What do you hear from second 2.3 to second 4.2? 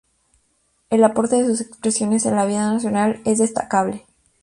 la vida nacional es destacable.